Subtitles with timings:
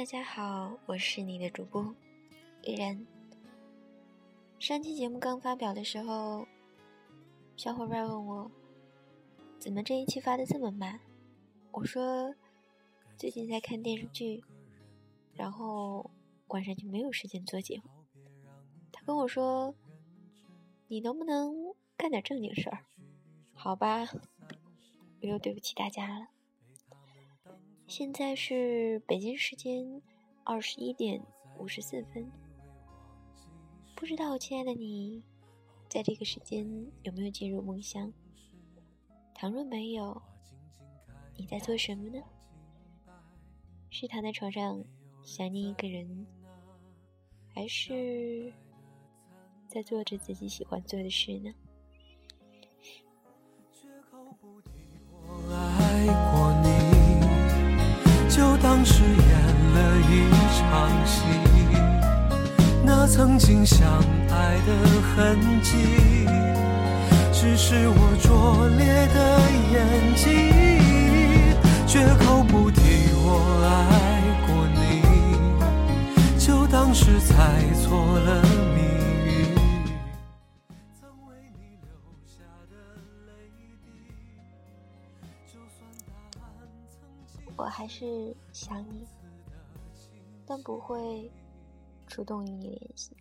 [0.00, 1.94] 大家好，我是你的主播
[2.62, 3.06] 依然。
[4.58, 6.48] 上期节目刚发表的时候，
[7.54, 8.50] 小伙伴问我，
[9.58, 10.98] 怎么这一期发的这么慢？
[11.70, 12.34] 我说，
[13.18, 14.42] 最近在看电视剧，
[15.34, 16.10] 然后
[16.46, 17.90] 晚上就没有时间做节目。
[18.90, 19.74] 他跟我说，
[20.88, 22.86] 你能不能干点正经事儿？
[23.52, 24.06] 好吧，
[25.20, 26.28] 我又对不起大家了。
[27.90, 30.00] 现在是北京时间
[30.44, 31.20] 二十一点
[31.58, 32.30] 五十四分，
[33.96, 35.24] 不知道亲爱的你，
[35.88, 36.64] 在这个时间
[37.02, 38.12] 有没有进入梦乡？
[39.34, 40.22] 倘若没有，
[41.36, 42.22] 你在做什么呢？
[43.90, 44.84] 是躺在床上
[45.24, 46.24] 想念一个人，
[47.52, 48.52] 还是
[49.66, 51.52] 在做着自己喜欢做的事呢？
[53.72, 54.70] 却毫不提
[55.26, 56.59] 我爱过
[58.84, 59.10] 是演
[59.74, 59.78] 了
[60.10, 61.22] 一场戏，
[62.84, 63.86] 那曾经相
[64.30, 64.72] 爱的
[65.14, 66.26] 痕迹，
[67.32, 69.40] 只是我拙劣的
[69.72, 70.24] 演技，
[71.86, 72.80] 绝口不提
[73.14, 74.19] 我爱。
[87.80, 89.06] 还是想你，
[90.44, 91.32] 但不会
[92.06, 93.16] 主动与你联系。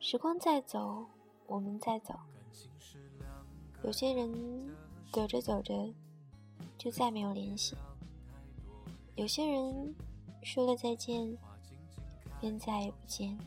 [0.00, 1.06] 时光在走，
[1.46, 2.12] 我们在走。
[3.84, 4.68] 有些人
[5.12, 5.94] 走着走着
[6.76, 7.76] 就再没有联系，
[9.14, 9.94] 有些人
[10.42, 11.38] 说了再见
[12.40, 13.38] 便再也不见。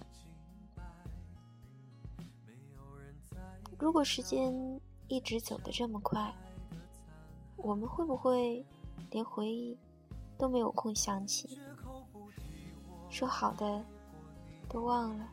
[3.77, 6.33] 如果时间一直走得这么快，
[7.61, 8.65] 我们会不会
[9.11, 9.77] 连回忆
[10.37, 11.59] 都没有空想起？
[13.09, 13.83] 说好的
[14.69, 15.27] 都忘了。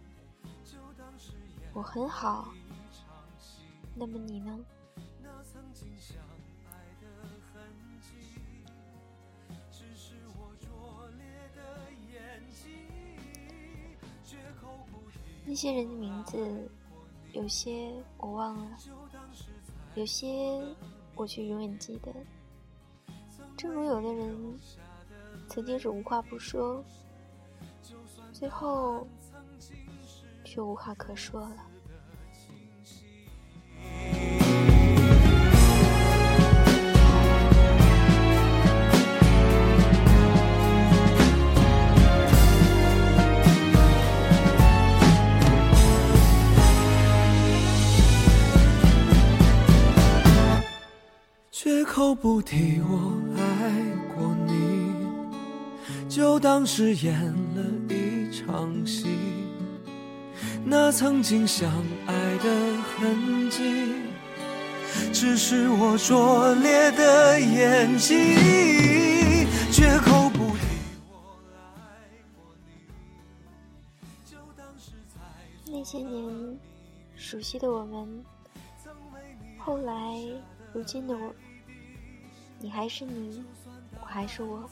[1.72, 2.48] 我很好，
[3.94, 4.58] 那么你呢？
[15.44, 16.68] 那些人的名字，
[17.32, 18.76] 有些我忘了，
[19.94, 20.60] 有些。
[21.16, 22.14] 我却永远记得，
[23.56, 24.60] 正如有的人
[25.48, 26.84] 曾经是无话不说，
[28.32, 29.06] 最后
[30.44, 31.65] 却无话可说了。
[51.86, 53.42] 口不提我爱
[54.14, 54.92] 过你，
[56.08, 57.14] 就当是演
[57.54, 59.06] 了一场戏。
[60.64, 61.70] 那曾经相
[62.06, 64.02] 爱的痕迹，
[65.12, 69.46] 只是我拙劣的演技。
[69.72, 70.66] 绝口不提
[71.08, 71.38] 我
[71.76, 71.80] 爱
[72.34, 72.72] 过你，
[74.28, 74.90] 就当是
[75.64, 76.58] 那些年
[77.14, 78.24] 熟悉的我们，
[79.56, 79.94] 后来
[80.74, 81.32] 如今的我。
[82.58, 83.44] 你还是你，
[84.00, 84.68] 我还是我，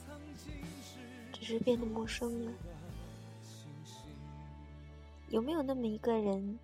[1.33, 2.53] 只是变得陌生了。
[5.29, 6.59] 有没有那么一个人，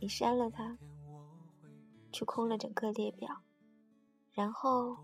[0.00, 0.76] 你删了他，
[2.12, 3.42] 却空了整个列表，
[4.32, 4.96] 然后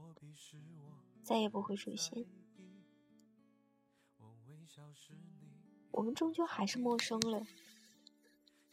[1.23, 2.25] 再也不会出现？
[5.91, 7.47] 我们终究还是陌生了，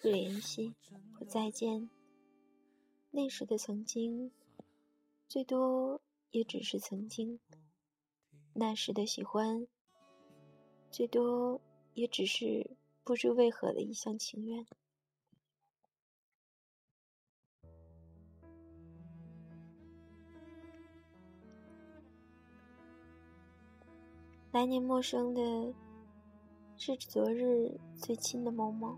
[0.01, 0.73] 不联系，
[1.17, 1.89] 不再见。
[3.11, 4.31] 那时的曾经，
[5.27, 6.01] 最多。
[6.31, 7.39] 也只是曾经，
[8.53, 9.67] 那时的喜欢，
[10.91, 11.59] 最多
[11.93, 14.65] 也只是不知为何的一厢情愿。
[24.51, 25.73] 来年陌生的，
[26.75, 28.97] 是昨日最亲的某某。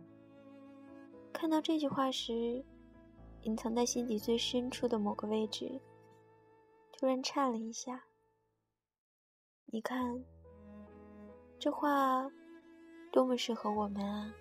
[1.33, 2.63] 看到这句话时，
[3.43, 5.81] 隐藏在心底最深处的某个位置。
[7.01, 8.03] 突然颤了一下。
[9.65, 10.23] 你看，
[11.57, 12.29] 这话
[13.11, 14.31] 多么适合我们啊！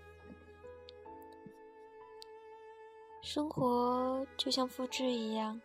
[3.23, 5.59] 生活就像复制一样，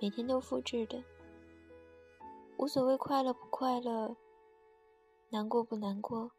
[0.00, 1.04] 每天都复制的，
[2.56, 4.16] 无所谓快乐不快乐，
[5.28, 6.32] 难过不难过，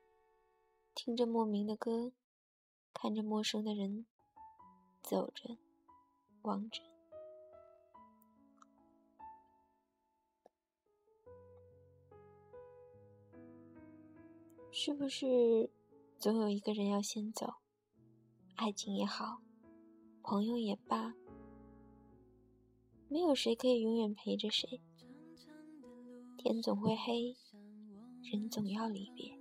[0.93, 2.11] 听着莫名的歌，
[2.93, 4.05] 看着陌生的人，
[5.01, 5.57] 走着，
[6.41, 6.92] 望着。
[14.75, 15.69] 是不是
[16.17, 17.45] 总有一个人要先走？
[18.55, 19.37] 爱情也好，
[20.23, 21.13] 朋友也罢，
[23.07, 24.81] 没有谁可以永远陪着谁。
[26.39, 27.35] 天总会黑，
[28.31, 29.31] 人总要离别。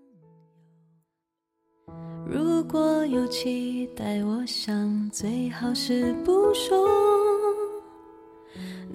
[2.27, 6.87] 如果有期待，我想最好是不说。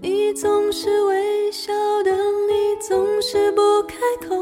[0.04, 1.74] 你总是微笑
[2.04, 4.36] 的，你总是不开口，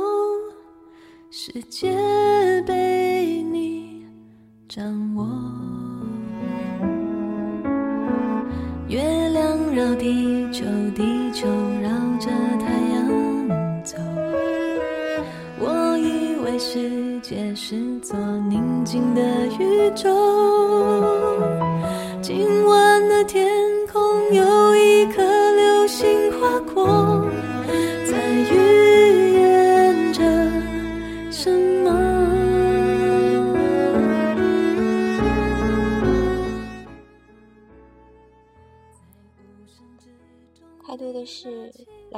[1.48, 1.96] 世界
[2.66, 4.04] 被你
[4.68, 5.28] 掌握。
[8.88, 9.00] 月
[9.30, 10.66] 亮绕地球，
[10.96, 11.48] 地球
[11.84, 13.96] 绕着太阳走。
[15.60, 18.18] 我以为世界是座
[18.50, 19.22] 宁静的
[19.60, 20.10] 宇宙，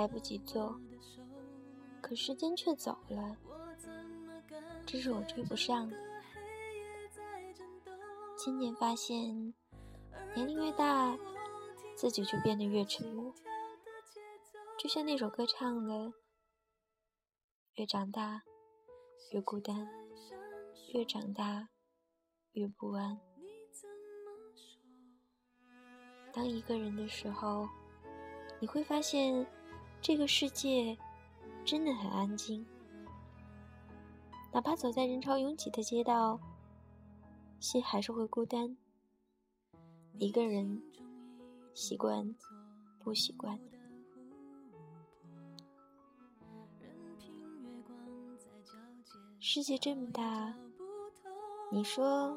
[0.08, 0.80] 来不及做，
[2.00, 3.36] 可时间却走了，
[4.86, 5.98] 这是我追不上的。
[8.38, 9.54] 今年发现，
[10.34, 11.18] 年龄越大，
[11.94, 13.34] 自己就变得越沉默。
[14.80, 16.14] 就像那首歌唱的
[17.76, 18.44] ：“越长大，
[19.34, 19.86] 越孤单；
[20.94, 21.68] 越长大，
[22.54, 23.20] 越不安。”
[26.32, 27.68] 当一个人的时候，
[28.62, 29.46] 你会发现，
[30.02, 30.98] 这个世界
[31.66, 32.66] 真的很安静。
[34.54, 36.40] 哪怕走在人潮拥挤的街道，
[37.60, 38.76] 心还是会孤单。
[40.18, 40.82] 一个人，
[41.74, 42.34] 习惯
[43.00, 43.60] 不习惯？
[49.40, 50.54] 世界这么大，
[51.72, 52.36] 你说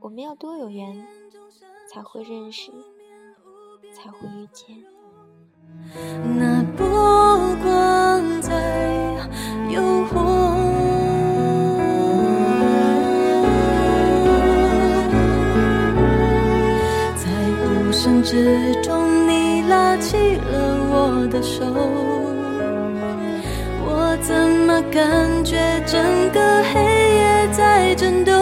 [0.00, 1.06] 我们要多有缘，
[1.88, 2.72] 才会认识？
[3.94, 4.82] 才会遇见。
[6.36, 6.51] 那
[21.32, 21.64] 的手，
[23.80, 24.34] 我怎
[24.66, 25.56] 么感觉
[25.86, 25.98] 整
[26.30, 28.34] 个黑夜在震动？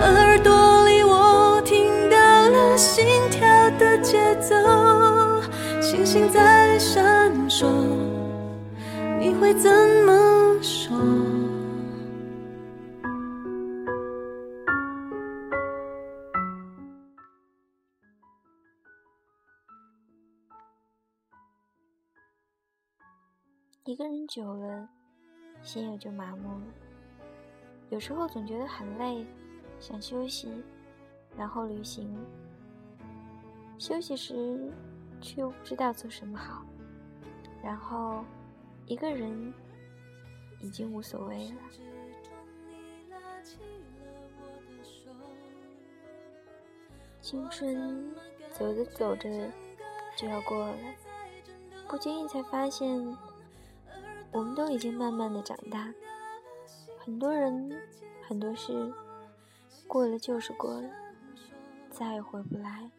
[0.00, 3.46] 耳朵里我听到了心跳
[3.78, 4.54] 的节奏，
[5.82, 7.66] 星星在闪烁，
[9.20, 9.70] 你会怎
[10.06, 10.96] 么说？
[23.88, 24.86] 一个人久了，
[25.62, 26.62] 心也就麻木了。
[27.88, 29.24] 有时候总觉得很累，
[29.80, 30.62] 想休息，
[31.34, 32.14] 然后旅行。
[33.78, 34.70] 休息时，
[35.22, 36.66] 却又不知道做什么好。
[37.64, 38.22] 然后，
[38.84, 39.54] 一个人
[40.60, 41.56] 已经无所谓了。
[47.22, 48.14] 青春
[48.52, 49.50] 走着走着
[50.14, 50.76] 就要过了，
[51.88, 53.16] 不经意才发现，
[54.32, 55.92] 我们都已经慢慢的长大。
[56.98, 57.80] 很多人，
[58.22, 58.92] 很多事，
[59.86, 60.90] 过了就是过了，
[61.90, 62.90] 再也回不来。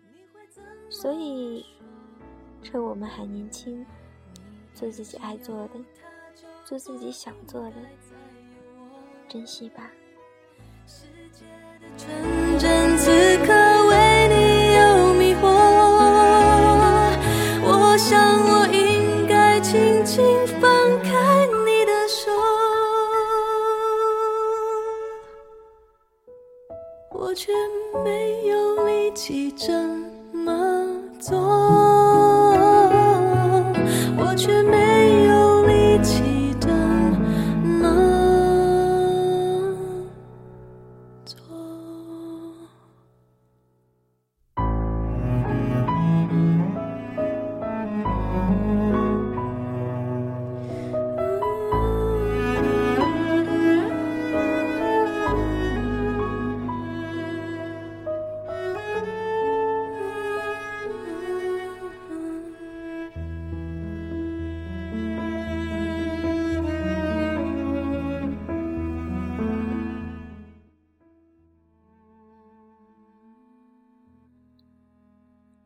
[0.89, 1.65] 所以，
[2.63, 3.85] 趁我们还年轻，
[4.73, 5.79] 做自己爱做的，
[6.65, 7.75] 做自己想做的，
[9.27, 9.91] 珍惜吧。
[27.11, 27.51] 我却
[28.03, 29.73] 没有力气这
[30.31, 30.85] 么
[31.19, 31.39] 做，
[34.17, 34.88] 我却没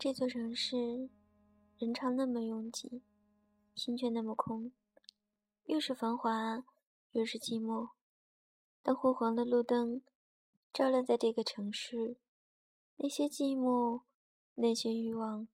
[0.04, 1.10] 这座城市，
[1.78, 3.02] 人潮那么拥挤，
[3.74, 4.74] 心却那么空。
[5.64, 6.66] 越是繁华，
[7.14, 7.92] 越是寂寞。
[8.82, 10.02] 当昏黄的路灯
[10.74, 12.18] 照亮在这个城市，
[12.98, 14.02] 那些寂寞，
[14.56, 15.48] 那些欲望，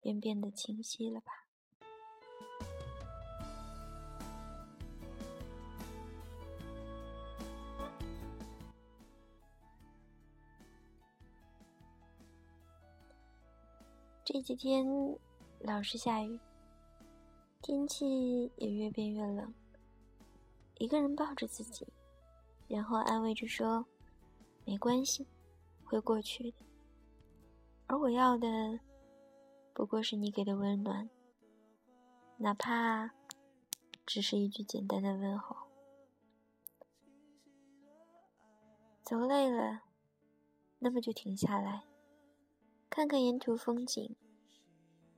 [0.00, 1.39] 便变得清晰了吧？
[14.32, 14.86] 这几天
[15.58, 16.38] 老是下雨，
[17.60, 19.52] 天气也越变越冷。
[20.78, 21.84] 一个人抱着自己，
[22.68, 23.84] 然后安慰着说
[24.64, 25.26] ：“没关系，
[25.82, 26.58] 会过去的。”
[27.88, 28.78] 而我要的，
[29.74, 31.10] 不过是你给的温暖，
[32.36, 33.10] 哪怕
[34.06, 35.56] 只是一句简单的问候。
[39.02, 39.82] 走累了，
[40.78, 41.89] 那么就停下来。
[43.00, 44.14] 看看沿途风景，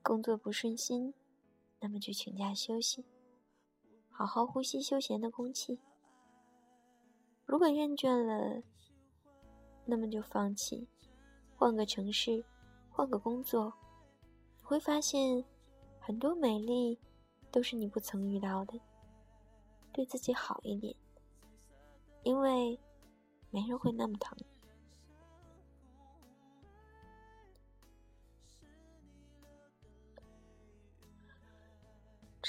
[0.05, 1.13] 工作不顺心，
[1.81, 3.05] 那么就请假休息，
[4.09, 5.81] 好好呼吸休闲的空气。
[7.45, 8.63] 如果厌倦了，
[9.85, 10.87] 那么就放弃，
[11.57, 12.45] 换个城市，
[12.89, 13.75] 换个工作，
[14.61, 15.45] 你会发现
[15.99, 16.97] 很多美丽
[17.51, 18.79] 都是你不曾遇到的。
[19.93, 20.95] 对自己好一点，
[22.23, 22.79] 因为
[23.51, 24.39] 没人会那么疼。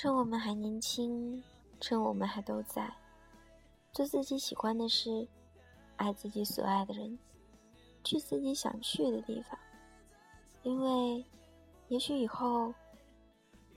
[0.04, 1.42] 趁我们还年轻，
[1.80, 2.94] 趁我们还都在，
[3.94, 5.26] 做自己喜欢的事，
[5.96, 7.18] 爱自己所爱的人，
[8.04, 9.58] 去自己想去的地方，
[10.64, 11.26] 因为，
[11.88, 12.74] 也许以后，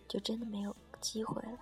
[0.09, 1.59] 就真的没有机会了。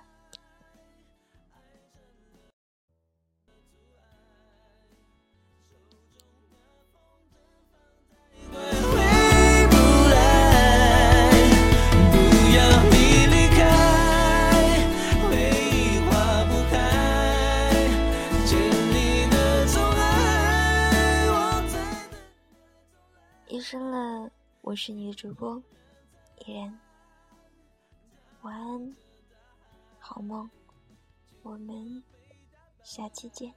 [24.86, 25.62] 是你的主播，
[26.44, 26.78] 依然。
[28.42, 28.96] 晚安，
[29.98, 30.50] 好梦，
[31.42, 32.04] 我们
[32.82, 33.54] 下期见。